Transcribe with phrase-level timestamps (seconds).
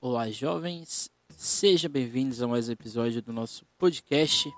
[0.00, 4.48] Olá, jovens, sejam bem-vindos a mais um episódio do nosso podcast.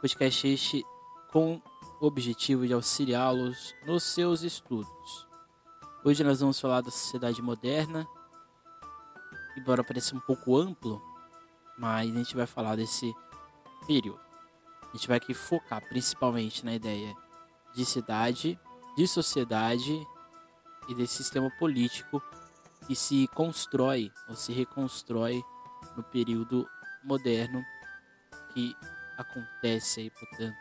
[0.00, 0.84] Podcast este
[1.30, 1.62] com
[2.00, 5.28] o objetivo de auxiliá-los nos seus estudos.
[6.04, 8.04] Hoje nós vamos falar da sociedade moderna,
[9.56, 11.00] embora pareça um pouco amplo,
[11.78, 13.14] mas a gente vai falar desse
[13.86, 14.18] período.
[14.82, 17.14] A gente vai aqui focar principalmente na ideia
[17.72, 18.58] de cidade,
[18.96, 20.04] de sociedade
[20.88, 22.20] e desse sistema político
[22.90, 25.40] que se constrói ou se reconstrói
[25.96, 26.68] no período
[27.04, 27.64] moderno
[28.52, 28.76] que
[29.16, 30.56] acontece aí, portanto,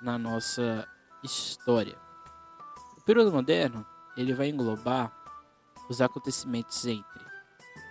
[0.00, 0.88] na nossa
[1.24, 1.98] história.
[2.96, 3.84] O período moderno
[4.16, 5.12] ele vai englobar
[5.90, 7.24] os acontecimentos entre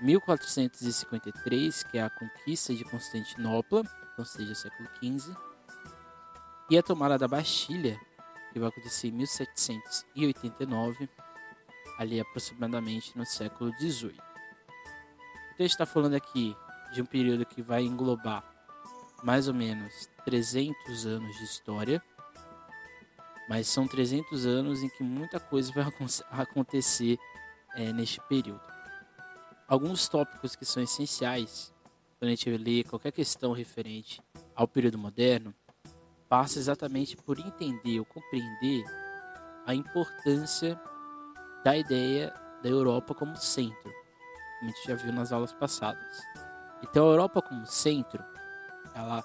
[0.02, 3.84] 1453, que é a conquista de Constantinopla,
[4.18, 5.36] ou seja, século XV,
[6.70, 8.00] e a tomada da Bastilha,
[8.54, 11.10] que vai acontecer em 1789,
[11.98, 14.16] ali aproximadamente no século XVIII.
[14.18, 16.56] A gente está falando aqui
[16.94, 18.44] de um período que vai englobar
[19.24, 22.02] mais ou menos 300 anos de história,
[23.48, 25.86] mas são 300 anos em que muita coisa vai
[26.32, 27.18] acontecer
[27.76, 28.62] é, neste período.
[29.68, 31.74] Alguns tópicos que são essenciais
[32.20, 34.22] quando a gente lê qualquer questão referente
[34.56, 35.54] ao período moderno
[36.30, 38.84] passa exatamente por entender ou compreender
[39.66, 40.80] a importância
[41.64, 43.92] da ideia da Europa como centro,
[44.60, 46.22] como a gente já viu nas aulas passadas.
[46.82, 48.24] Então, a Europa como centro,
[48.94, 49.24] ela,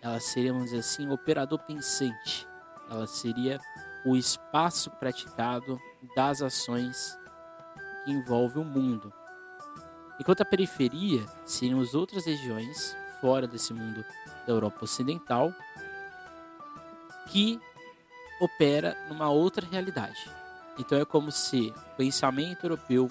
[0.00, 2.48] ela seria, vamos dizer assim, o operador pensante.
[2.90, 3.60] Ela seria
[4.04, 5.80] o espaço praticado
[6.14, 7.18] das ações
[8.04, 9.12] que envolvem o mundo.
[10.20, 14.04] Enquanto a periferia seriam as outras regiões fora desse mundo
[14.46, 15.52] da Europa Ocidental
[17.28, 17.60] que
[18.40, 20.30] opera numa outra realidade.
[20.78, 23.10] Então é como se o pensamento europeu,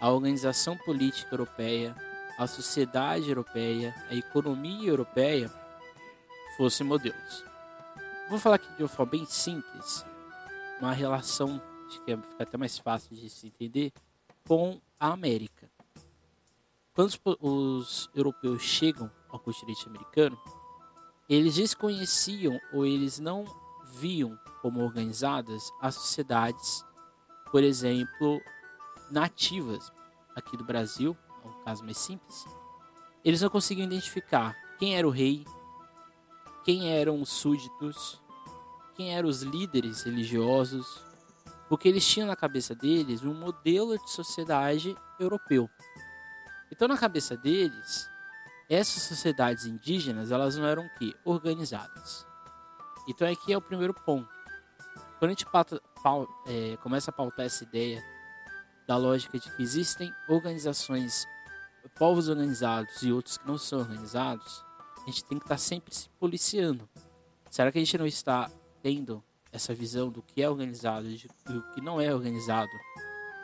[0.00, 1.94] a organização política europeia,
[2.38, 5.50] a sociedade europeia, a economia europeia
[6.56, 7.44] fossem modelos.
[8.28, 10.04] Vou falar aqui de uma forma bem simples,
[10.80, 13.92] uma relação, que fica até mais fácil de se entender,
[14.46, 15.70] com a América.
[16.92, 20.38] Quando os europeus chegam ao continente americano,
[21.28, 23.44] eles desconheciam ou eles não
[23.92, 26.84] viam como organizadas as sociedades,
[27.50, 28.40] por exemplo,
[29.10, 29.92] nativas
[30.34, 32.44] aqui do Brasil, é um caso mais simples.
[33.24, 35.44] Eles não conseguiam identificar quem era o rei,
[36.64, 38.20] quem eram os súditos,
[38.94, 41.02] quem eram os líderes religiosos,
[41.68, 45.68] porque eles tinham na cabeça deles um modelo de sociedade europeu.
[46.70, 48.08] Então, na cabeça deles,
[48.68, 52.26] essas sociedades indígenas elas não eram que organizadas.
[53.06, 54.28] Então aqui é o primeiro ponto.
[55.18, 58.02] Quando a gente pauta, pauta, é, começa a pautar essa ideia
[58.86, 61.26] da lógica de que existem organizações,
[61.98, 64.64] povos organizados e outros que não são organizados,
[65.02, 66.88] a gente tem que estar sempre se policiando.
[67.50, 68.50] Será que a gente não está
[68.82, 69.22] tendo
[69.52, 72.72] essa visão do que é organizado e do que não é organizado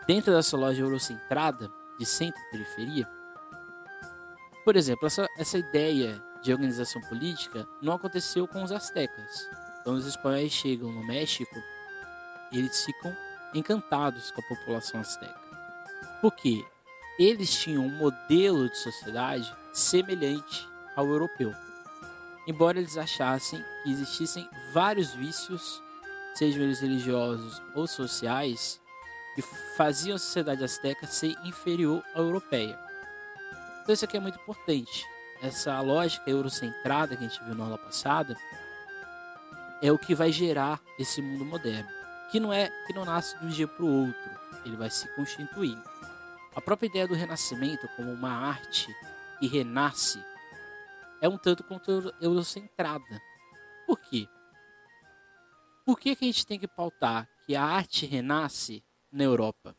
[0.07, 3.09] dentro dessa loja eurocentrada de centro e periferia?
[4.65, 9.49] Por exemplo, essa, essa ideia de organização política não aconteceu com os astecas.
[9.85, 11.57] Quando os espanhóis chegam no México,
[12.53, 13.15] eles ficam
[13.55, 15.41] encantados com a população asteca.
[16.21, 16.65] Porque
[17.19, 21.55] eles tinham um modelo de sociedade semelhante ao europeu.
[22.47, 25.83] Embora eles achassem que existissem vários vícios,
[26.35, 28.81] sejam eles religiosos ou sociais,
[29.35, 29.43] que
[29.77, 32.79] faziam a sociedade asteca ser inferior à europeia.
[33.83, 35.07] Então isso aqui é muito importante.
[35.43, 38.37] Essa lógica eurocentrada que a gente viu na aula passada
[39.81, 41.89] é o que vai gerar esse mundo moderno,
[42.31, 44.31] que não é que não nasce de um dia para o outro,
[44.67, 45.83] ele vai se constituindo.
[46.55, 48.95] A própria ideia do renascimento como uma arte
[49.39, 50.23] que renasce
[51.23, 53.23] é um tanto quanto eurocentrada.
[53.87, 54.29] Por quê?
[55.87, 59.75] Por que, que a gente tem que pautar que a arte renasce na Europa?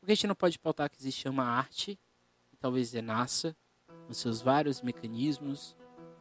[0.00, 1.98] Porque a gente não pode pautar que existe uma arte
[2.48, 3.54] que talvez renasça
[4.08, 5.76] nos seus vários mecanismos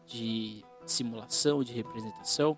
[0.06, 2.58] de simulação, de representação,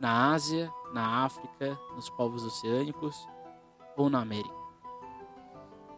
[0.00, 3.28] na Ásia, na África, nos povos oceânicos
[3.96, 4.54] ou na América.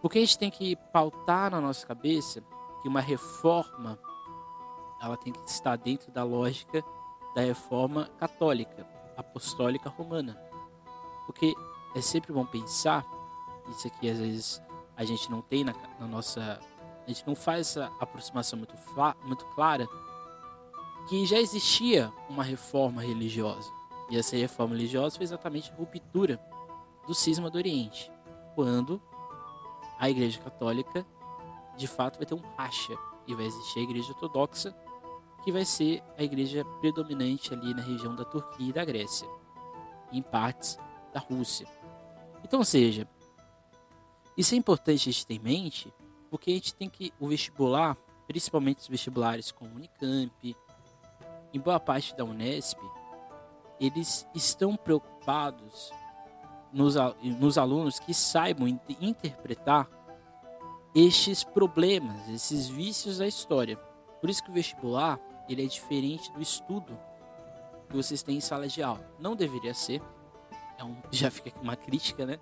[0.01, 2.43] Porque a gente tem que pautar na nossa cabeça
[2.83, 3.99] que uma reforma
[5.01, 6.83] ela tem que estar dentro da lógica
[7.35, 8.87] da reforma católica,
[9.17, 10.41] apostólica romana.
[11.27, 11.55] Porque
[11.95, 13.05] é sempre bom pensar,
[13.69, 14.63] isso aqui às vezes
[14.97, 16.59] a gente não tem na, na nossa
[17.07, 18.75] a gente não faz essa aproximação muito,
[19.25, 19.87] muito clara,
[21.09, 23.71] que já existia uma reforma religiosa.
[24.11, 26.41] E essa reforma religiosa foi exatamente a ruptura
[27.07, 28.11] do cisma do Oriente,
[28.55, 29.01] quando
[29.99, 31.07] a Igreja Católica
[31.77, 34.75] de fato vai ter um racha e vai existir a igreja ortodoxa,
[35.45, 39.29] que vai ser a igreja predominante ali na região da Turquia e da Grécia,
[40.11, 40.79] em partes
[41.13, 41.69] da Rússia.
[42.43, 43.07] Então, ou seja,
[44.37, 45.93] isso é importante a gente ter em mente,
[46.31, 47.97] porque a gente tem que o vestibular,
[48.27, 50.57] principalmente os vestibulares como Unicamp,
[51.53, 52.79] em boa parte da Unesp,
[53.81, 55.91] eles estão preocupados
[56.73, 58.69] nos, nos alunos que saibam
[59.01, 59.89] interpretar
[60.95, 63.77] estes problemas, esses vícios da história.
[64.21, 66.99] Por isso que o vestibular ele é diferente do estudo
[67.89, 69.09] que vocês têm em sala de aula.
[69.19, 70.03] Não deveria ser.
[70.79, 72.39] É um, já fica aqui uma crítica, né?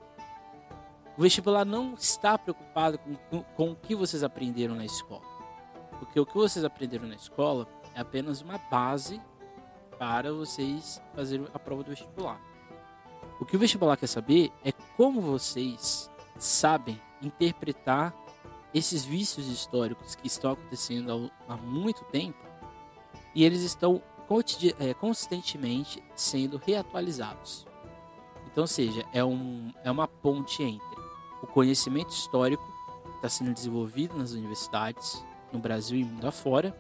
[1.17, 5.23] O vestibular não está preocupado com, com, o que vocês aprenderam na escola.
[5.99, 9.21] Porque o que vocês aprenderam na escola é apenas uma base
[9.97, 12.41] para vocês fazerem a prova do vestibular.
[13.41, 18.13] O que o vestibular quer saber é como vocês sabem interpretar
[18.73, 22.45] esses vícios históricos que estão acontecendo há muito tempo
[23.35, 24.03] e eles estão
[24.81, 27.67] é, constantemente sendo reatualizados.
[28.47, 31.04] Então, seja, é, um, é uma ponte entre
[31.43, 32.65] o conhecimento histórico
[33.17, 36.77] está sendo desenvolvido nas universidades, no Brasil e mundo afora,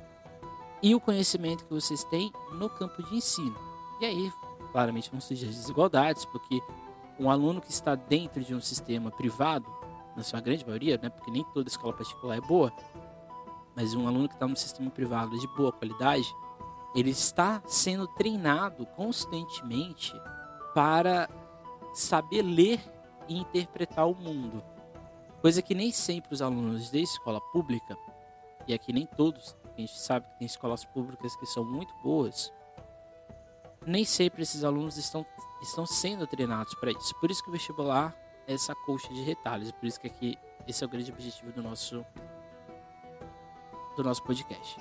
[0.82, 3.56] e o conhecimento que vocês têm no campo de ensino.
[4.00, 4.32] E aí,
[4.72, 6.60] claramente, vão surgir desigualdades, porque
[7.18, 9.66] um aluno que está dentro de um sistema privado,
[10.16, 12.72] na sua grande maioria, né, porque nem toda escola particular é boa,
[13.74, 16.32] mas um aluno que está num sistema privado de boa qualidade,
[16.94, 20.12] ele está sendo treinado constantemente
[20.74, 21.28] para
[21.92, 22.80] saber ler
[23.29, 24.62] e interpretar o mundo.
[25.41, 27.97] Coisa que nem sempre os alunos de escola pública,
[28.67, 32.53] e aqui nem todos a gente sabe que tem escolas públicas que são muito boas,
[33.87, 35.26] nem sempre esses alunos estão,
[35.62, 37.15] estão sendo treinados para isso.
[37.21, 38.17] Por isso que o vestibular
[38.47, 41.62] é essa coxa de retalhos, por isso que aqui esse é o grande objetivo do
[41.62, 42.05] nosso
[43.97, 44.81] do nosso podcast.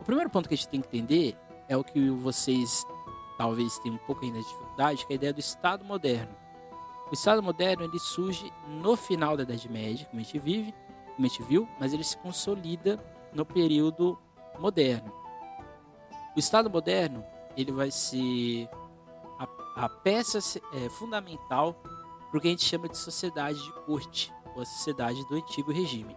[0.00, 1.36] O primeiro ponto que a gente tem que entender
[1.68, 2.84] é o que vocês
[3.36, 6.34] talvez tenham um pouco ainda de dificuldade, que é a ideia do Estado moderno.
[7.10, 10.74] O Estado moderno ele surge no final da Idade Média, como a gente vive,
[11.14, 12.98] como a gente viu, mas ele se consolida
[13.32, 14.18] no período
[14.58, 15.12] moderno.
[16.36, 17.24] O Estado moderno
[17.56, 18.68] ele vai ser
[19.38, 20.38] a, a peça
[20.74, 21.74] é, fundamental
[22.30, 25.72] para o que a gente chama de sociedade de corte, ou a sociedade do antigo
[25.72, 26.14] regime.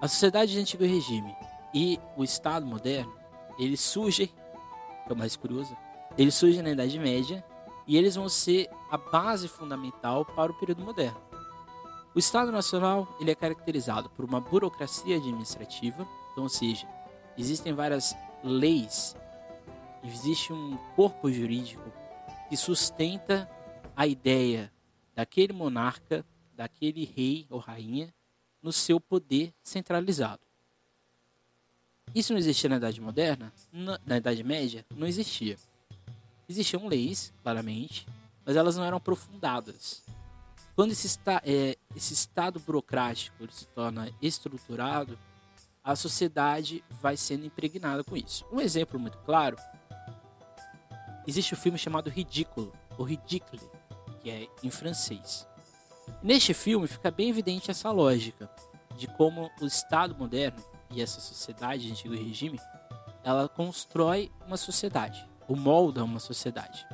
[0.00, 1.34] A sociedade do antigo regime
[1.72, 3.12] e o Estado moderno,
[3.58, 5.76] eles surgem, que é o mais curioso,
[6.18, 7.44] eles surgem na Idade Média
[7.86, 11.20] e eles vão ser a base fundamental para o período moderno.
[12.14, 16.88] O Estado Nacional ele é caracterizado por uma burocracia administrativa, então, ou seja,
[17.36, 19.14] existem várias leis,
[20.02, 21.92] existe um corpo jurídico
[22.48, 23.50] que sustenta
[23.94, 24.72] a ideia
[25.14, 26.24] daquele monarca,
[26.54, 28.14] daquele rei ou rainha,
[28.62, 30.42] no seu poder centralizado.
[32.14, 33.52] Isso não existia na Idade Moderna?
[33.72, 34.86] Na, na Idade Média?
[34.94, 35.56] Não existia.
[36.48, 38.06] Existiam leis, claramente,
[38.44, 40.04] mas elas não eram aprofundadas.
[40.74, 45.18] Quando esse, esta, é, esse estado burocrático se torna estruturado,
[45.82, 48.44] a sociedade vai sendo impregnada com isso.
[48.52, 49.56] Um exemplo muito claro,
[51.26, 53.62] existe um filme chamado Ridículo, ou Ridicule,
[54.20, 55.46] que é em francês.
[56.22, 58.50] Neste filme fica bem evidente essa lógica
[58.96, 62.60] de como o Estado moderno e essa sociedade de antigo regime,
[63.22, 66.86] ela constrói uma sociedade, ou molda uma sociedade.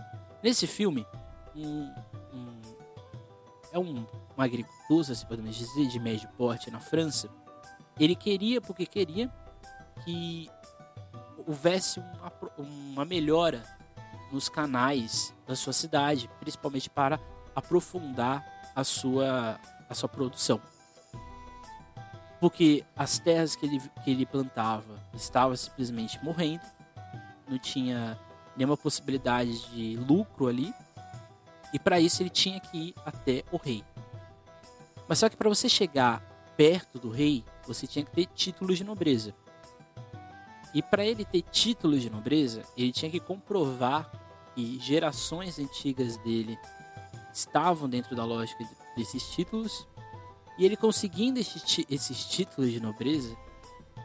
[0.42, 1.06] Nesse filme,
[1.54, 1.92] um,
[2.32, 2.62] um,
[3.73, 4.06] é um,
[4.37, 7.28] um agricultor, se podemos dizer, de médio porte na França,
[7.99, 9.30] ele queria, porque queria,
[10.04, 10.50] que
[11.47, 13.62] houvesse uma, uma melhora
[14.30, 17.21] nos canais da sua cidade, principalmente para
[17.54, 18.44] aprofundar
[18.75, 20.61] a sua, a sua produção.
[22.40, 26.64] Porque as terras que ele, que ele plantava estavam simplesmente morrendo,
[27.47, 28.18] não tinha
[28.56, 30.73] nenhuma possibilidade de lucro ali,
[31.73, 33.85] e para isso ele tinha que ir até o rei.
[35.09, 36.21] Mas só que para você chegar
[36.56, 39.35] perto do rei, você tinha que ter títulos de nobreza.
[40.75, 44.11] E para ele ter títulos de nobreza, ele tinha que comprovar
[44.54, 46.59] que gerações antigas dele
[47.32, 48.64] estavam dentro da lógica
[48.97, 49.87] desses títulos.
[50.59, 53.35] E ele conseguindo esses títulos de nobreza,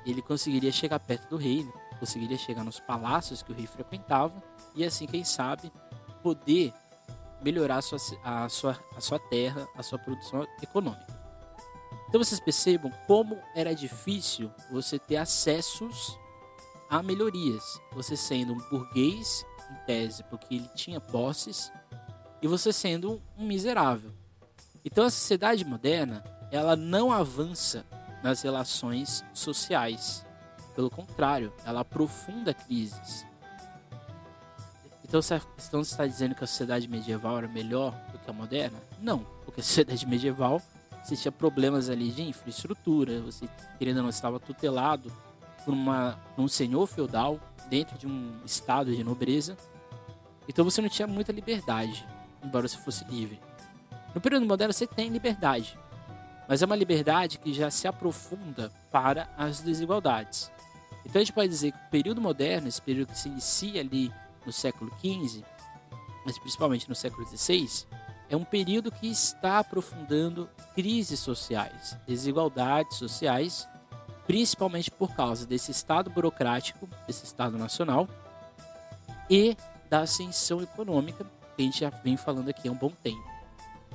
[0.06, 4.42] ele conseguiria chegar perto do rei, conseguiria chegar nos palácios que o rei frequentava
[4.76, 5.72] e assim, quem sabe,
[6.22, 6.74] poder
[7.42, 11.18] melhorar a sua, a sua, a sua terra, a sua produção econômica.
[12.08, 16.18] Então vocês percebam como era difícil você ter acessos
[16.90, 17.80] a melhorias.
[17.94, 21.72] Você sendo um burguês, em tese, porque ele tinha posses,
[22.42, 24.12] e você sendo um miserável.
[24.86, 27.86] Então a sociedade moderna, ela não avança
[28.24, 30.26] nas relações sociais.
[30.78, 33.26] Pelo contrário, ela aprofunda crises.
[35.04, 38.78] Então, você está dizendo que a sociedade medieval era melhor do que a moderna?
[39.02, 40.62] Não, porque a sociedade medieval
[41.04, 45.12] você tinha problemas ali de infraestrutura, você, querendo ou não, estava tutelado
[45.66, 47.40] por, uma, um senhor feudal
[47.72, 49.58] dentro de um estado de nobreza.
[50.48, 52.06] Então você não tinha muita liberdade,
[52.44, 53.40] embora você fosse livre.
[54.14, 55.76] No período moderno você tem liberdade,
[56.48, 60.52] mas é uma liberdade que já se aprofunda para as desigualdades.
[61.08, 64.12] Então a gente pode dizer que o período moderno, esse período que se inicia ali
[64.46, 65.42] no século XV,
[66.26, 67.88] mas principalmente no século XVI,
[68.30, 73.66] é um período que está aprofundando crises sociais, desigualdades sociais,
[74.26, 78.10] principalmente por causa desse Estado burocrático, desse Estado nacional,
[79.30, 79.56] e
[79.90, 83.24] da ascensão econômica, que a gente já vem falando aqui há um bom tempo.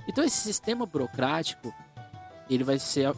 [0.08, 1.74] Então esse sistema burocrático,
[2.48, 3.14] ele vai ser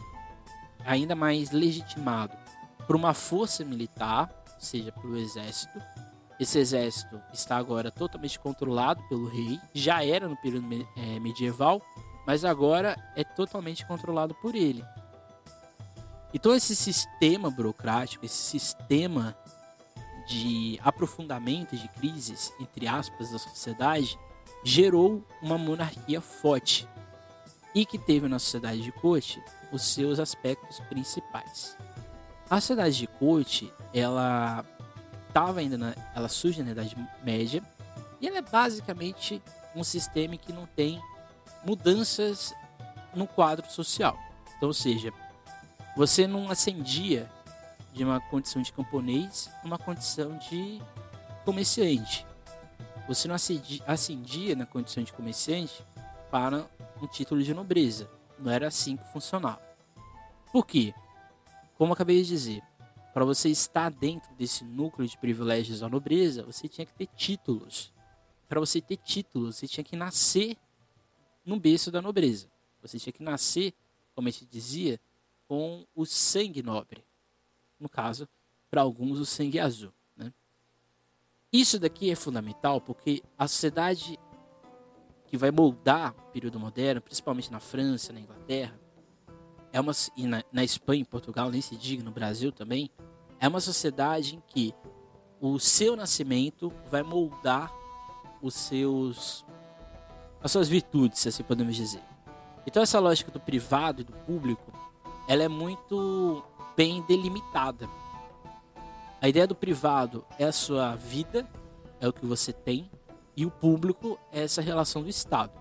[0.83, 2.44] ainda mais legitimado
[2.85, 5.81] por uma força militar, ou seja, pelo exército,
[6.39, 11.81] esse exército está agora totalmente controlado pelo rei, já era no período é, medieval,
[12.27, 14.83] mas agora é totalmente controlado por ele.
[16.33, 19.37] Então, esse sistema burocrático, esse sistema
[20.27, 24.19] de aprofundamento de crises, entre aspas, da sociedade,
[24.63, 26.87] gerou uma monarquia forte
[27.73, 31.77] e que teve na sociedade de corte os seus aspectos principais.
[32.49, 34.63] A sociedade de corte, ela
[35.27, 37.63] estava ainda na, ela surge na Idade Média
[38.21, 39.41] e ela é basicamente
[39.75, 41.01] um sistema que não tem
[41.65, 42.53] mudanças
[43.13, 44.17] no quadro social.
[44.55, 45.11] Então, ou seja,
[45.97, 47.29] você não ascendia
[47.93, 50.81] de uma condição de camponês uma condição de
[51.43, 52.25] comerciante.
[53.07, 55.83] Você não ascendia na condição de comerciante
[56.29, 56.65] para
[57.01, 58.09] um título de nobreza.
[58.37, 59.61] Não era assim que funcionava.
[60.51, 60.93] Por quê?
[61.75, 62.63] Como acabei de dizer,
[63.13, 67.93] para você estar dentro desse núcleo de privilégios da nobreza, você tinha que ter títulos.
[68.47, 70.57] Para você ter títulos, você tinha que nascer
[71.45, 72.49] no berço da nobreza.
[72.81, 73.73] Você tinha que nascer,
[74.13, 74.99] como a gente dizia,
[75.47, 77.03] com o sangue nobre.
[77.79, 78.27] No caso,
[78.69, 79.93] para alguns, o sangue azul.
[80.15, 80.33] Né?
[81.51, 84.19] Isso daqui é fundamental porque a sociedade
[85.27, 88.79] que vai moldar o período moderno, principalmente na França, na Inglaterra,
[89.75, 92.89] é uma, e na, na Espanha, em Portugal, nem se diga, no Brasil também,
[93.41, 94.73] é uma sociedade em que
[95.41, 97.73] o seu nascimento vai moldar
[98.41, 99.45] os seus
[100.41, 102.01] as suas virtudes, se assim podemos dizer.
[102.65, 104.71] Então essa lógica do privado e do público,
[105.27, 106.41] ela é muito
[106.77, 107.89] bem delimitada.
[109.21, 111.45] A ideia do privado é a sua vida,
[111.99, 112.89] é o que você tem,
[113.35, 115.51] e o público é essa relação do Estado.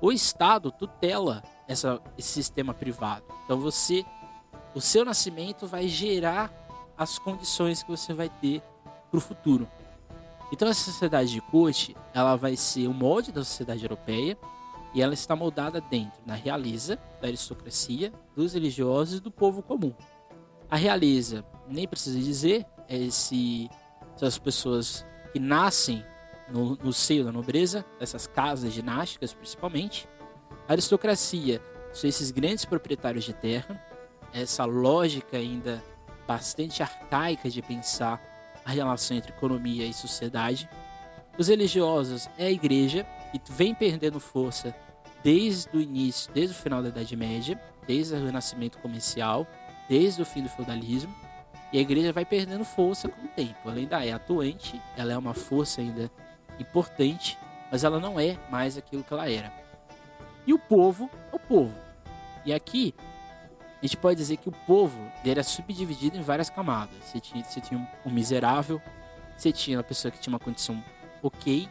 [0.00, 3.24] O Estado tutela essa, esse sistema privado.
[3.44, 4.04] Então você,
[4.74, 6.52] o seu nascimento vai gerar
[6.96, 8.62] as condições que você vai ter
[9.10, 9.68] para o futuro.
[10.52, 14.38] Então essa sociedade de corte, ela vai ser o molde da sociedade europeia
[14.94, 19.92] e ela está moldada dentro da realeza, da aristocracia, dos religiosos e do povo comum.
[20.70, 23.68] A realeza, nem precisa dizer, é esse,
[24.20, 26.04] as pessoas que nascem
[26.48, 30.08] no, no seio da nobreza, dessas casas dinásticas principalmente.
[30.68, 31.60] A aristocracia
[31.92, 33.82] são esses grandes proprietários de terra,
[34.32, 35.82] essa lógica ainda
[36.26, 38.20] bastante arcaica de pensar
[38.64, 40.68] a relação entre economia e sociedade.
[41.38, 44.74] Os religiosos é a igreja, que vem perdendo força
[45.22, 49.46] desde o início, desde o final da Idade Média, desde o renascimento comercial,
[49.88, 51.14] desde o fim do feudalismo.
[51.72, 53.56] E a igreja vai perdendo força com o tempo.
[53.64, 56.10] Ela ainda é atuante, ela é uma força ainda
[56.58, 57.38] importante,
[57.70, 59.52] mas ela não é mais aquilo que ela era.
[60.46, 61.76] E o povo é o povo.
[62.44, 62.94] E aqui
[63.82, 66.96] a gente pode dizer que o povo era subdividido em várias camadas.
[67.04, 68.80] Você tinha, você tinha um miserável,
[69.36, 70.82] você tinha uma pessoa que tinha uma condição
[71.22, 71.68] ok,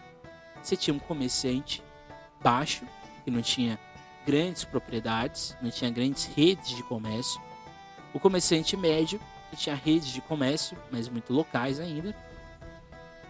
[0.61, 1.83] você tinha um comerciante
[2.41, 2.85] baixo,
[3.23, 3.79] que não tinha
[4.25, 7.41] grandes propriedades, não tinha grandes redes de comércio,
[8.13, 12.15] o comerciante médio, que tinha redes de comércio, mas muito locais ainda,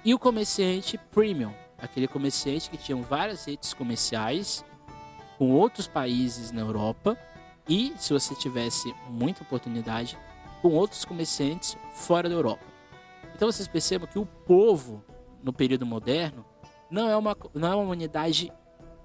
[0.03, 4.63] e o comerciante premium, aquele comerciante que tinha várias redes comerciais
[5.38, 7.18] com outros países na Europa
[7.68, 10.18] e, se você tivesse muita oportunidade,
[10.62, 12.63] com outros comerciantes fora da Europa.
[13.36, 15.04] Então vocês percebam que o povo,
[15.44, 16.46] no período moderno,
[16.89, 18.51] não é uma, não é uma unidade,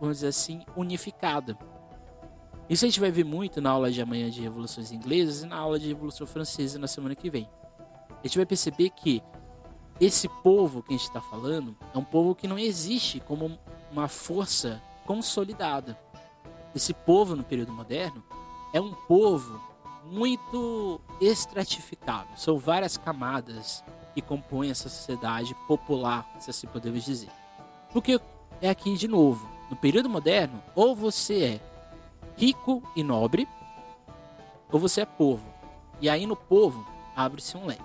[0.01, 1.59] vamos dizer assim, unificada.
[2.69, 5.57] Isso a gente vai ver muito na aula de amanhã de Revoluções Inglesas e na
[5.57, 7.49] aula de Revolução Francesa na semana que vem.
[8.11, 9.23] A gente vai perceber que
[10.01, 13.59] esse povo que a gente está falando é um povo que não existe como
[13.91, 15.99] uma força consolidada.
[16.75, 18.23] Esse povo no período moderno
[18.73, 19.61] é um povo
[20.05, 22.29] muito estratificado.
[22.37, 23.85] São várias camadas
[24.15, 27.31] que compõem essa sociedade popular, se assim podemos dizer.
[27.93, 28.21] Porque
[28.61, 31.61] é aqui de novo, no período moderno, ou você é
[32.37, 33.49] rico e nobre,
[34.71, 35.47] ou você é povo.
[36.01, 37.83] E aí no povo abre-se um leque.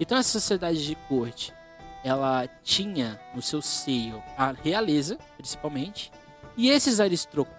[0.00, 1.52] Então essa sociedade de corte,
[2.02, 6.10] ela tinha no seu seio a realeza, principalmente,
[6.56, 6.98] e esses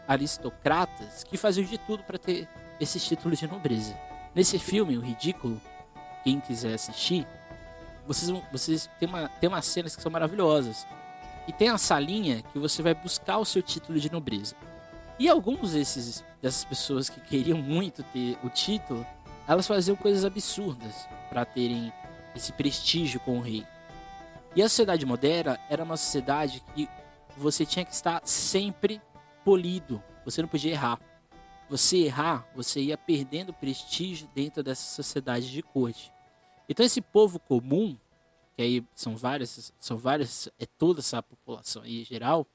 [0.07, 2.47] aristocratas que faziam de tudo para ter
[2.79, 3.97] esses títulos de nobreza.
[4.35, 5.59] Nesse filme, o Ridículo,
[6.23, 7.27] quem quiser assistir,
[8.05, 10.85] vocês, vocês tem, uma, tem umas cenas que são maravilhosas.
[11.47, 14.55] E tem a salinha que você vai buscar o seu título de nobreza.
[15.19, 19.05] E alguns desses, dessas pessoas que queriam muito ter o título,
[19.47, 21.91] elas faziam coisas absurdas para terem
[22.35, 23.65] esse prestígio com o rei.
[24.55, 26.89] E a sociedade moderna era uma sociedade que
[27.37, 29.01] você tinha que estar sempre
[29.43, 30.99] polido, você não podia errar.
[31.69, 36.11] Você errar, você ia perdendo prestígio dentro dessa sociedade de corte.
[36.67, 37.97] Então esse povo comum,
[38.55, 42.45] que aí são várias, são várias, é toda essa população aí em geral,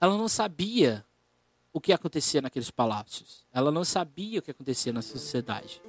[0.00, 1.04] ela não sabia
[1.72, 3.46] o que acontecia naqueles palácios.
[3.52, 5.80] Ela não sabia o que acontecia na sociedade.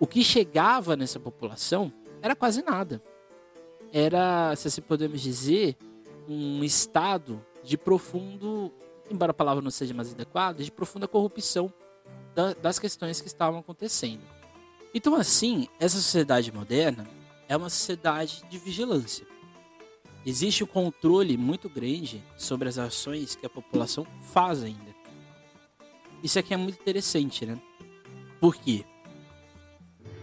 [0.00, 3.02] O que chegava nessa população era quase nada.
[3.92, 5.76] Era, se assim podemos dizer,
[6.32, 8.72] um estado de profundo,
[9.10, 11.72] embora a palavra não seja mais adequada, de profunda corrupção
[12.60, 14.22] das questões que estavam acontecendo.
[14.94, 17.06] Então, assim, essa sociedade moderna
[17.48, 19.26] é uma sociedade de vigilância.
[20.24, 24.92] Existe um controle muito grande sobre as ações que a população faz ainda.
[26.22, 27.60] Isso aqui é muito interessante, né?
[28.40, 28.84] Por quê?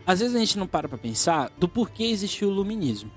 [0.06, 3.12] Às vezes a gente não para para pensar do porquê existiu o iluminismo.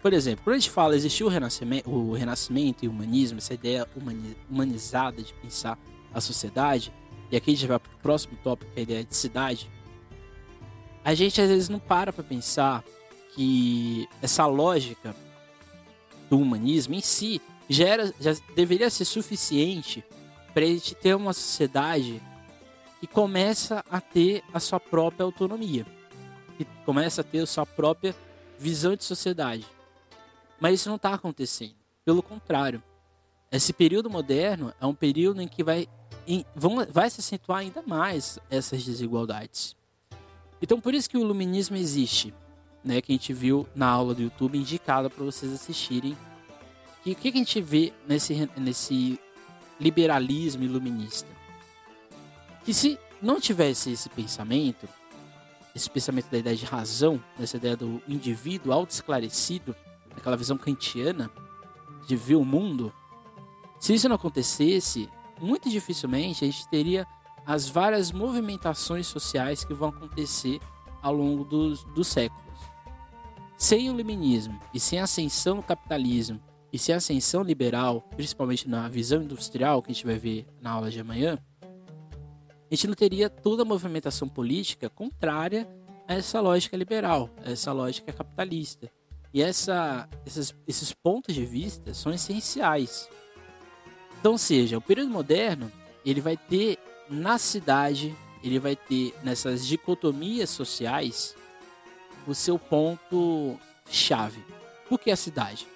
[0.00, 3.54] Por exemplo, quando a gente fala existiu o renascimento, o renascimento e o humanismo, essa
[3.54, 3.86] ideia
[4.48, 5.78] humanizada de pensar
[6.14, 6.92] a sociedade,
[7.30, 9.68] e aqui a gente vai para o próximo tópico, que é a ideia de cidade,
[11.04, 12.84] a gente às vezes não para para pensar
[13.34, 15.14] que essa lógica
[16.30, 20.04] do humanismo em si já, era, já deveria ser suficiente
[20.54, 22.22] para a gente ter uma sociedade
[23.00, 25.86] que começa a ter a sua própria autonomia,
[26.56, 28.14] que começa a ter a sua própria
[28.58, 29.66] visão de sociedade.
[30.60, 31.76] Mas isso não está acontecendo.
[32.04, 32.82] Pelo contrário,
[33.50, 35.86] esse período moderno é um período em que vai,
[36.26, 39.76] em, vão, vai se acentuar ainda mais essas desigualdades.
[40.60, 42.34] Então, por isso que o iluminismo existe
[42.84, 46.16] né, que a gente viu na aula do YouTube, indicada para vocês assistirem.
[47.04, 49.20] E o que, a gente vê nesse, nesse
[49.80, 51.28] liberalismo iluminista?
[52.64, 54.88] Que se não tivesse esse pensamento,
[55.74, 59.74] esse pensamento da ideia de razão, essa ideia do indivíduo auto-esclarecido,
[60.18, 61.30] aquela visão kantiana
[62.06, 62.92] de ver o mundo,
[63.78, 65.08] se isso não acontecesse,
[65.40, 67.06] muito dificilmente a gente teria
[67.46, 70.60] as várias movimentações sociais que vão acontecer
[71.00, 72.44] ao longo dos, dos séculos.
[73.56, 76.40] Sem o iluminismo e sem a ascensão do capitalismo
[76.72, 80.72] e sem a ascensão liberal, principalmente na visão industrial que a gente vai ver na
[80.72, 81.38] aula de amanhã,
[82.70, 85.66] a gente não teria toda a movimentação política contrária
[86.06, 88.90] a essa lógica liberal, a essa lógica capitalista.
[89.32, 93.08] E essa, esses, esses pontos de vista são essenciais.
[94.18, 95.70] Então, seja, o período moderno
[96.04, 101.36] ele vai ter na cidade, ele vai ter nessas dicotomias sociais
[102.26, 103.58] o seu ponto
[103.90, 104.44] chave.
[104.88, 105.66] Por que a cidade?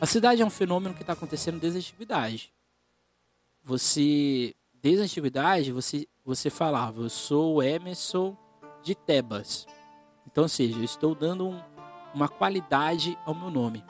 [0.00, 2.52] A cidade é um fenômeno que está acontecendo desde a antiguidade.
[3.62, 8.36] Você, desde a antiguidade, você, você falava, eu sou Emerson
[8.82, 9.66] de Tebas.
[10.26, 11.62] Então, ou seja, eu estou dando um,
[12.14, 13.84] uma qualidade ao meu nome.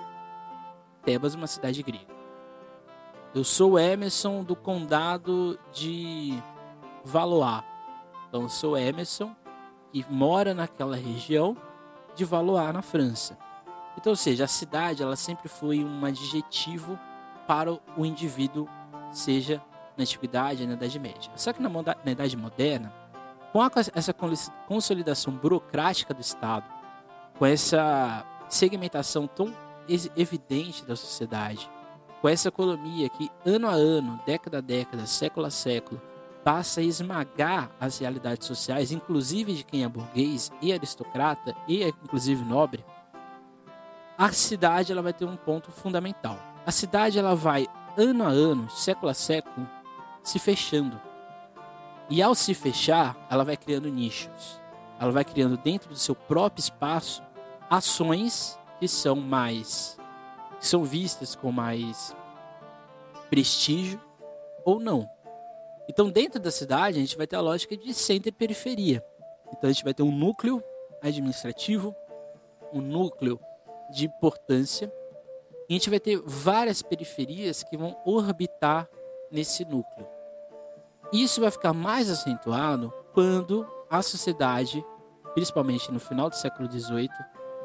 [1.04, 2.14] Tebas uma cidade grega.
[3.34, 6.40] Eu sou Emerson do condado de
[7.04, 7.62] Valois.
[8.28, 9.34] Então, eu sou Emerson,
[9.92, 11.56] que mora naquela região
[12.14, 13.36] de Valois, na França.
[13.98, 16.98] Então, ou seja, a cidade ela sempre foi um adjetivo
[17.46, 18.68] para o indivíduo,
[19.12, 19.62] seja
[19.96, 21.30] na antiguidade, na Idade Média.
[21.36, 22.92] Só que na, na Idade Moderna,
[23.52, 24.12] com a, essa
[24.66, 26.73] consolidação burocrática do Estado,
[27.38, 29.54] com essa segmentação tão
[30.16, 31.68] evidente da sociedade,
[32.20, 36.00] com essa economia que ano a ano, década a década, século a século,
[36.42, 42.44] passa a esmagar as realidades sociais, inclusive de quem é burguês e aristocrata e inclusive
[42.44, 42.84] nobre,
[44.16, 46.38] a cidade ela vai ter um ponto fundamental.
[46.64, 47.66] A cidade ela vai
[47.96, 49.68] ano a ano, século a século,
[50.22, 51.00] se fechando.
[52.08, 54.60] E ao se fechar, ela vai criando nichos.
[54.98, 57.22] Ela vai criando dentro do seu próprio espaço
[57.68, 59.98] ações que são mais
[60.64, 62.16] que são vistas com mais
[63.28, 64.00] prestígio
[64.64, 65.06] ou não.
[65.86, 69.04] Então, dentro da cidade, a gente vai ter a lógica de centro e periferia.
[69.48, 70.62] Então, a gente vai ter um núcleo
[71.02, 71.94] administrativo,
[72.72, 73.38] um núcleo
[73.90, 74.90] de importância,
[75.68, 78.88] e a gente vai ter várias periferias que vão orbitar
[79.30, 80.08] nesse núcleo.
[81.12, 84.84] Isso vai ficar mais acentuado quando a sociedade,
[85.34, 87.08] principalmente no final do século XVIII,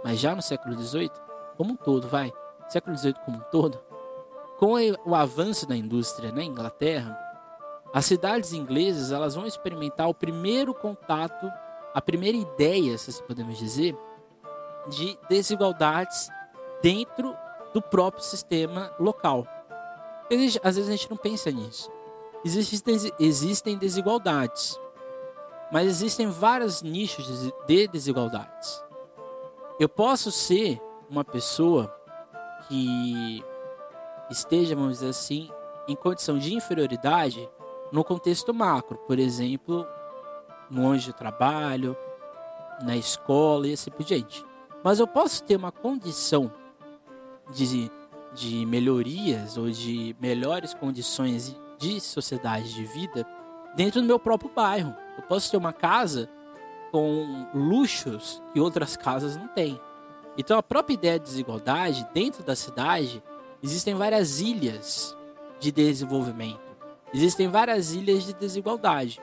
[0.04, 1.12] mas já no século XVIII,
[1.58, 2.32] como um todo, vai,
[2.68, 3.80] século XVIII como um todo,
[4.58, 4.74] com
[5.06, 7.18] o avanço da indústria na Inglaterra,
[7.94, 11.52] as cidades inglesas elas vão experimentar o primeiro contato,
[11.94, 13.98] a primeira ideia, se assim podemos dizer,
[14.88, 16.30] de desigualdades
[16.82, 17.36] dentro
[17.74, 19.48] do próprio sistema local.
[20.64, 21.90] Às vezes a gente não pensa nisso.
[22.46, 24.80] Existem, existem desigualdades,
[25.72, 28.84] mas existem vários nichos de desigualdades.
[29.80, 31.94] Eu posso ser uma pessoa
[32.68, 33.44] que
[34.30, 35.50] esteja, vamos dizer assim,
[35.88, 37.50] em condição de inferioridade
[37.92, 39.86] no contexto macro, por exemplo,
[40.70, 41.98] longe de trabalho,
[42.84, 44.46] na escola e assim por diante.
[44.84, 46.52] Mas eu posso ter uma condição
[47.52, 47.92] de,
[48.34, 53.26] de melhorias ou de melhores condições de sociedade de vida
[53.76, 54.96] dentro do meu próprio bairro.
[55.20, 56.30] Eu posso ter uma casa
[56.92, 59.80] com luxos que outras casas não têm.
[60.38, 63.22] Então a própria ideia de desigualdade dentro da cidade
[63.62, 65.16] existem várias ilhas
[65.60, 66.62] de desenvolvimento.
[67.14, 69.20] Existem várias ilhas de desigualdade.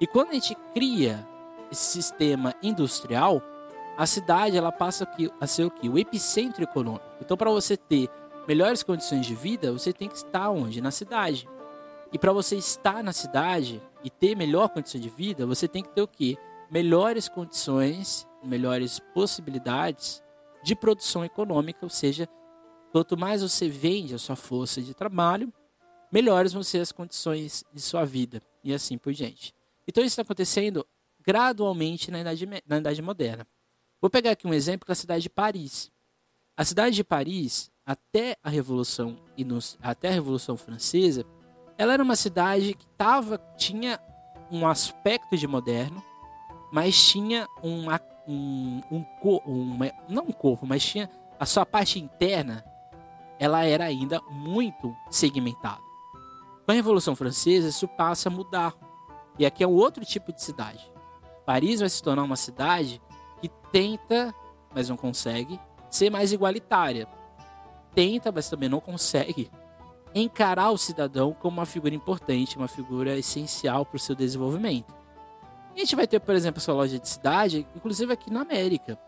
[0.00, 1.26] E quando a gente cria
[1.70, 3.42] esse sistema industrial,
[3.98, 5.06] a cidade ela passa
[5.40, 5.88] a ser o que?
[5.88, 7.04] O epicentro econômico.
[7.20, 8.08] Então, para você ter
[8.46, 10.80] melhores condições de vida, você tem que estar onde?
[10.80, 11.48] Na cidade.
[12.12, 15.90] E para você estar na cidade e ter melhor condição de vida, você tem que
[15.90, 16.38] ter o que?
[16.70, 20.22] Melhores condições, melhores possibilidades
[20.62, 22.28] de produção econômica, ou seja,
[22.92, 25.52] quanto mais você vende a sua força de trabalho,
[26.12, 29.54] melhores vão ser as condições de sua vida e assim por diante.
[29.86, 30.86] Então isso está acontecendo
[31.20, 33.46] gradualmente na idade, na idade moderna.
[34.00, 35.90] Vou pegar aqui um exemplo da cidade de Paris.
[36.56, 39.18] A cidade de Paris, até a Revolução
[39.80, 41.24] até a Revolução Francesa,
[41.80, 43.98] ela era uma cidade que tava, tinha
[44.52, 46.04] um aspecto de moderno,
[46.70, 47.86] mas tinha um,
[48.28, 49.04] um, um,
[49.46, 52.62] um não um corpo, mas tinha a sua parte interna,
[53.38, 55.80] ela era ainda muito segmentada.
[56.66, 58.74] Com a Revolução Francesa, isso passa a mudar.
[59.38, 60.92] E aqui é um outro tipo de cidade.
[61.46, 63.00] Paris vai se tornar uma cidade
[63.40, 64.34] que tenta,
[64.74, 67.08] mas não consegue, ser mais igualitária.
[67.94, 69.50] Tenta, mas também não consegue
[70.14, 74.94] encarar o cidadão como uma figura importante, uma figura essencial para o seu desenvolvimento.
[75.74, 78.98] A gente vai ter, por exemplo, essa loja de cidade, inclusive aqui na América.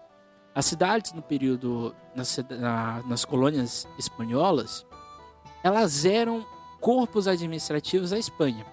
[0.54, 4.86] As cidades no período, nas, na, nas colônias espanholas,
[5.62, 6.46] elas eram
[6.80, 8.64] corpos administrativos da Espanha.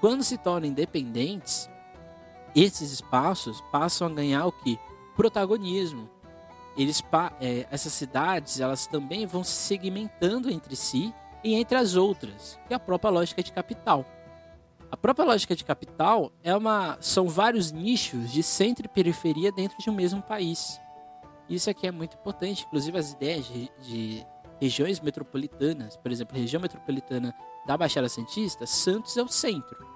[0.00, 1.70] Quando se tornam independentes,
[2.54, 4.78] esses espaços passam a ganhar o que?
[5.16, 6.10] Protagonismo.
[6.76, 7.02] Eles,
[7.40, 12.74] é, essas cidades elas também vão se segmentando entre si e entre as outras, que
[12.74, 14.04] é a própria lógica de capital.
[14.90, 19.76] A própria lógica de capital é uma, são vários nichos de centro e periferia dentro
[19.78, 20.80] de um mesmo país.
[21.48, 24.26] Isso aqui é muito importante, inclusive as ideias de, de
[24.60, 27.34] regiões metropolitanas, por exemplo, região metropolitana
[27.66, 29.92] da Baixada Santista, Santos é o centro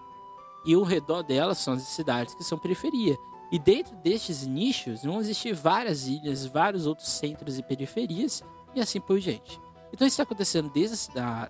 [0.66, 3.16] e ao redor delas são as cidades que são periferia.
[3.52, 8.42] E dentro destes nichos vão existir várias ilhas, vários outros centros e periferias
[8.74, 9.60] e assim por diante.
[9.96, 11.08] Então isso está acontecendo desde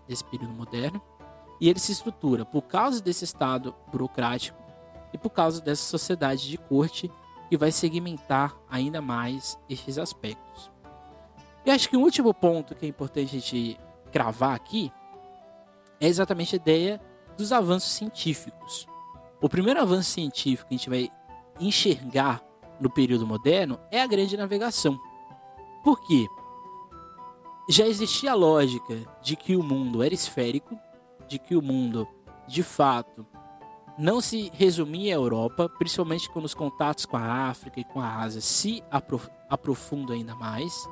[0.09, 1.03] esse período moderno
[1.61, 4.57] e ele se estrutura por causa desse estado burocrático
[5.13, 7.11] e por causa dessa sociedade de corte
[7.49, 10.71] que vai segmentar ainda mais estes aspectos.
[11.65, 13.81] E acho que o último ponto que é importante a gente
[14.13, 14.93] cravar aqui
[16.01, 17.03] é exatamente a ideia
[17.37, 18.87] dos avanços científicos.
[19.43, 21.11] O primeiro avanço científico que a gente vai
[21.59, 22.41] enxergar
[22.79, 24.97] no período moderno é a grande navegação.
[25.83, 26.29] Por quê?
[27.69, 30.79] Já existia a lógica de que o mundo era esférico,
[31.27, 32.07] de que o mundo,
[32.47, 33.27] de fato,
[33.99, 38.21] não se resumia à Europa, principalmente quando os contatos com a África e com a
[38.21, 38.85] Ásia se
[39.51, 40.89] aprofundam ainda mais.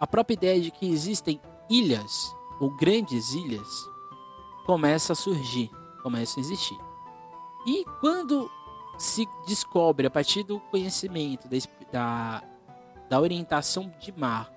[0.00, 1.38] A própria ideia de que existem
[1.68, 3.68] ilhas ou grandes ilhas
[4.64, 5.70] começa a surgir
[6.02, 6.78] começam a existir.
[7.66, 8.50] E quando
[8.96, 11.46] se descobre, a partir do conhecimento,
[11.92, 12.42] da,
[13.08, 14.53] da orientação de mar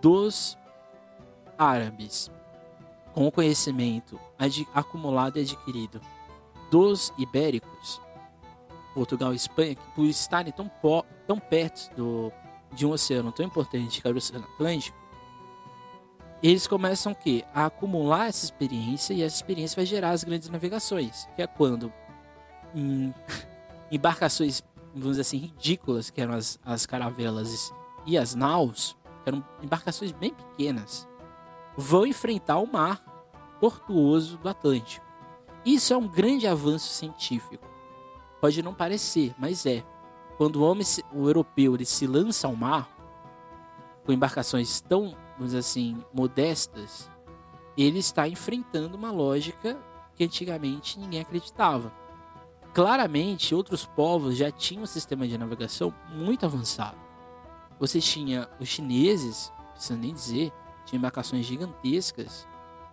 [0.00, 0.56] dos
[1.58, 2.30] árabes,
[3.12, 4.18] com o conhecimento
[4.74, 6.00] acumulado e adquirido
[6.70, 8.00] dos ibéricos,
[8.94, 10.70] Portugal e Espanha, que por estarem tão,
[11.26, 12.32] tão perto do,
[12.72, 14.98] de um oceano tão importante que é o Oceano Atlântico,
[16.42, 17.44] eles começam o quê?
[17.52, 21.92] A acumular essa experiência e essa experiência vai gerar as grandes navegações, que é quando
[22.74, 23.12] em
[23.92, 24.62] embarcações,
[24.94, 27.72] vamos dizer assim, ridículas, que eram as, as caravelas
[28.06, 31.08] e as naus, que eram embarcações bem pequenas,
[31.76, 33.02] vão enfrentar o mar
[33.60, 35.04] tortuoso do Atlântico.
[35.64, 37.68] Isso é um grande avanço científico.
[38.40, 39.84] Pode não parecer, mas é.
[40.38, 42.88] Quando o homem, o europeu, ele se lança ao mar
[44.04, 47.10] com embarcações tão, vamos dizer assim, modestas,
[47.76, 49.78] ele está enfrentando uma lógica
[50.14, 51.92] que antigamente ninguém acreditava.
[52.72, 57.09] Claramente, outros povos já tinham um sistema de navegação muito avançado.
[57.80, 60.52] Você tinha os chineses, precisa nem dizer,
[60.84, 62.48] tinha embarcações gigantescas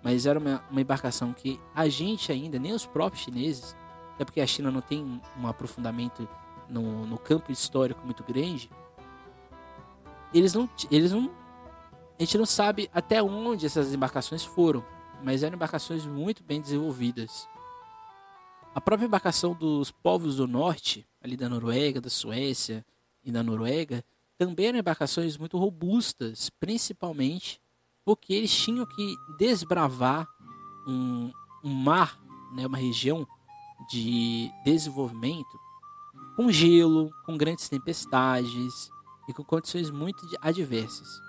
[0.07, 3.75] mas era uma, uma embarcação que a gente ainda, nem os próprios chineses,
[4.13, 6.27] até porque a China não tem um aprofundamento
[6.69, 8.69] no, no campo histórico muito grande,
[10.33, 11.29] eles não, eles não.
[12.17, 14.83] A gente não sabe até onde essas embarcações foram,
[15.21, 17.47] mas eram embarcações muito bem desenvolvidas.
[18.73, 22.85] A própria embarcação dos povos do norte, ali da Noruega, da Suécia
[23.23, 24.03] e da Noruega,
[24.37, 27.59] também eram embarcações muito robustas, principalmente
[28.05, 30.27] porque eles tinham que desbravar
[30.87, 31.31] um,
[31.63, 32.17] um mar,
[32.53, 33.27] né, uma região
[33.89, 35.59] de desenvolvimento
[36.35, 38.89] com gelo, com grandes tempestades
[39.27, 41.19] e com condições muito adversas.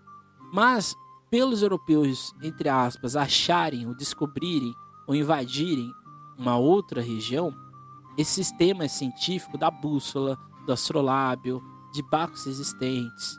[0.52, 0.94] Mas,
[1.30, 4.74] pelos europeus, entre aspas, acharem ou descobrirem
[5.06, 5.90] ou invadirem
[6.36, 7.52] uma outra região,
[8.16, 13.38] esse sistema científico da bússola, do astrolábio, de barcos existentes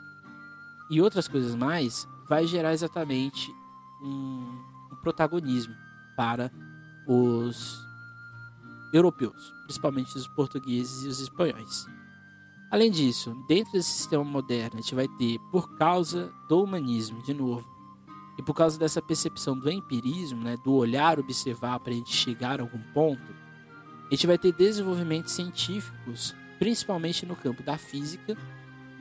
[0.90, 3.54] e outras coisas mais vai gerar exatamente
[4.02, 4.58] um,
[4.92, 5.74] um protagonismo
[6.16, 6.52] para
[7.06, 7.78] os
[8.92, 11.86] europeus, principalmente os portugueses e os espanhóis.
[12.70, 17.34] Além disso, dentro desse sistema moderno, a gente vai ter, por causa do humanismo, de
[17.34, 17.68] novo,
[18.38, 22.60] e por causa dessa percepção do empirismo, né, do olhar, observar para a gente chegar
[22.60, 23.34] a algum ponto,
[24.06, 28.36] a gente vai ter desenvolvimentos científicos, principalmente no campo da física,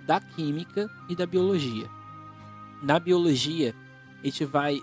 [0.07, 1.87] da química e da biologia
[2.81, 3.75] na biologia,
[4.21, 4.81] a gente vai,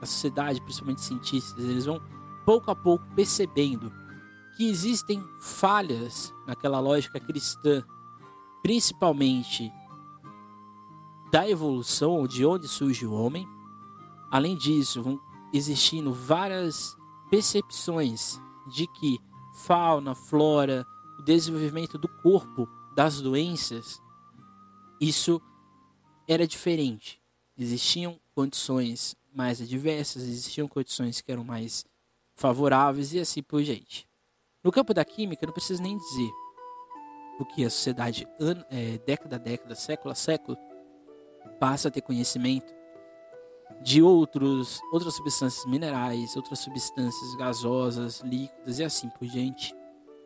[0.00, 2.00] a sociedade, principalmente cientistas, eles vão
[2.44, 3.92] pouco a pouco percebendo
[4.56, 7.84] que existem falhas naquela lógica cristã,
[8.62, 9.72] principalmente
[11.30, 13.48] da evolução, de onde surge o homem.
[14.30, 15.20] Além disso, vão
[15.52, 16.96] existindo várias
[17.30, 19.18] percepções de que
[19.54, 20.86] fauna, flora,
[21.22, 24.00] o desenvolvimento do corpo, das doenças,
[25.00, 25.40] isso
[26.28, 27.22] era diferente
[27.58, 31.84] existiam condições mais adversas, existiam condições que eram mais
[32.34, 34.08] favoráveis e assim por diante.
[34.62, 36.30] No campo da química, não preciso nem dizer
[37.38, 38.28] porque a sociedade,
[38.70, 40.56] é, década a década, século a século,
[41.58, 42.72] passa a ter conhecimento
[43.82, 49.74] de outros, outras substâncias minerais, outras substâncias gasosas, líquidas e assim por diante.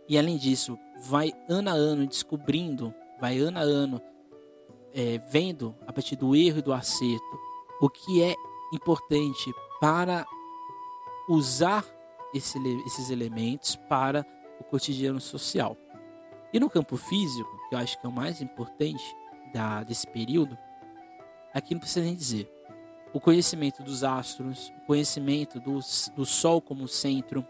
[0.09, 4.01] E além disso, vai ano a ano descobrindo, vai ano a ano
[4.95, 7.38] é, vendo a partir do erro e do acerto
[7.81, 8.35] o que é
[8.73, 10.25] importante para
[11.29, 11.85] usar
[12.35, 14.25] esse, esses elementos para
[14.61, 15.77] o cotidiano social.
[16.53, 19.05] E no campo físico, que eu acho que é o mais importante
[19.53, 20.57] da, desse período,
[21.53, 22.51] aqui não precisa nem dizer.
[23.12, 25.81] O conhecimento dos astros, o conhecimento do,
[26.14, 27.47] do Sol como centro,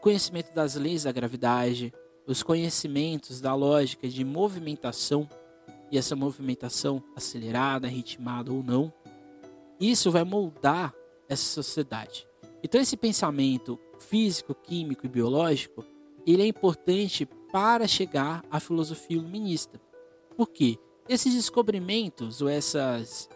[0.00, 1.92] o conhecimento das leis da gravidade,
[2.26, 5.28] os conhecimentos da lógica de movimentação
[5.92, 8.90] e essa movimentação acelerada, ritmada ou não,
[9.78, 10.94] isso vai moldar
[11.28, 12.26] essa sociedade.
[12.62, 15.84] Então esse pensamento físico, químico e biológico,
[16.26, 19.78] ele é importante para chegar à filosofia iluminista.
[20.34, 20.78] Por quê?
[21.10, 23.28] Esses descobrimentos ou essas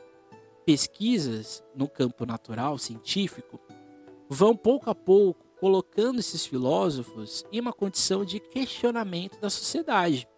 [0.65, 3.61] pesquisas no campo natural, científico,
[4.31, 10.29] vão pouco a pouco colocando esses filósofos em uma condição de questionamento da sociedade.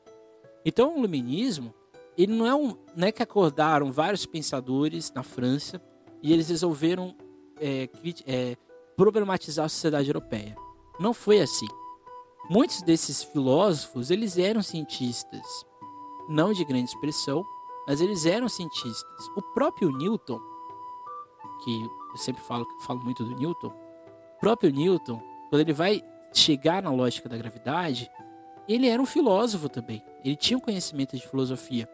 [0.64, 1.74] Então, o iluminismo
[2.16, 5.82] ele não é um, não é que acordaram vários pensadores na França
[6.22, 7.12] e eles resolveram
[7.60, 7.88] é,
[8.24, 8.56] é,
[8.96, 10.54] problematizar a sociedade europeia.
[11.00, 11.66] Não foi assim.
[12.48, 15.42] Muitos desses filósofos eles eram cientistas,
[16.28, 17.44] não de grande expressão,
[17.84, 19.26] mas eles eram cientistas.
[19.36, 20.38] O próprio Newton,
[21.64, 23.85] que eu sempre falo, falo muito do Newton,
[24.46, 26.00] próprio Newton, quando ele vai
[26.32, 28.08] chegar na lógica da gravidade,
[28.68, 30.04] ele era um filósofo também.
[30.24, 31.88] Ele tinha um conhecimento de filosofia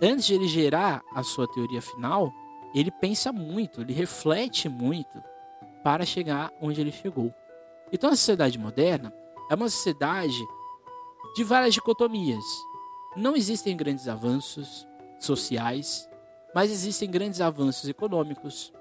[0.00, 2.32] antes de ele gerar a sua teoria final,
[2.74, 5.22] ele pensa muito, ele reflete muito
[5.84, 7.30] para chegar onde ele chegou.
[7.92, 9.12] Então a sociedade moderna
[9.50, 10.38] é uma sociedade
[11.34, 12.44] de várias dicotomias.
[13.14, 16.08] Não existem grandes avanços sociais,
[16.54, 18.72] mas existem grandes avanços econômicos,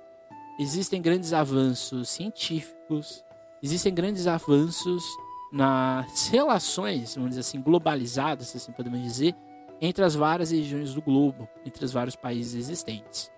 [0.58, 3.24] existem grandes avanços científicos,
[3.62, 5.04] existem grandes avanços
[5.52, 9.36] nas relações, vamos dizer assim, globalizadas, assim podemos dizer,
[9.82, 13.32] entre as várias regiões do globo, entre os vários países existentes.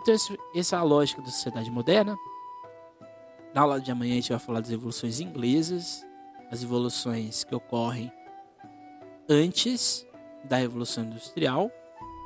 [0.00, 0.14] Então,
[0.54, 2.16] essa é a lógica da sociedade moderna.
[3.54, 6.06] Na aula de amanhã a gente vai falar das evoluções inglesas,
[6.50, 8.12] as evoluções que ocorrem
[9.28, 10.06] antes
[10.44, 11.70] da Revolução Industrial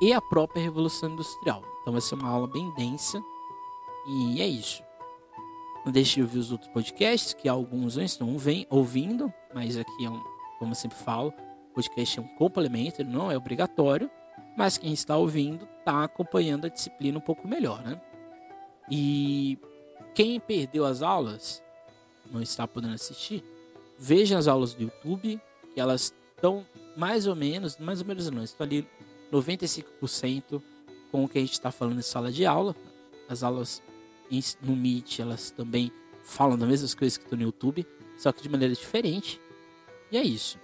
[0.01, 1.63] e a própria Revolução Industrial.
[1.81, 3.23] Então vai ser uma aula bem densa
[4.07, 4.83] e é isso.
[5.85, 8.37] Não deixe de ouvir os outros podcasts, que alguns não estão
[8.71, 10.23] ouvindo, mas aqui é um,
[10.59, 11.33] como eu sempre falo,
[11.75, 14.11] podcast é um complemento, não é obrigatório,
[14.57, 18.01] mas quem está ouvindo está acompanhando a disciplina um pouco melhor, né?
[18.91, 19.59] E
[20.15, 21.63] quem perdeu as aulas,
[22.31, 23.43] não está podendo assistir,
[23.99, 25.41] veja as aulas do YouTube,
[25.75, 28.87] que elas estão mais ou menos, mais ou menos não, estão ali
[29.33, 30.63] 95%
[31.11, 32.77] com o que a gente está falando em sala de aula.
[33.29, 33.83] As aulas
[34.63, 35.93] no Meet, elas também
[36.25, 39.41] falam das mesmas coisas que estão no YouTube, só que de maneira diferente.
[40.11, 40.59] E é isso.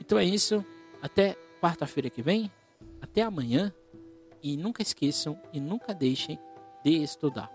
[0.00, 0.64] Então é isso.
[1.00, 2.50] Até quarta-feira que vem.
[3.00, 3.72] Até amanhã.
[4.42, 6.38] E nunca esqueçam e nunca deixem
[6.84, 7.46] de estudar.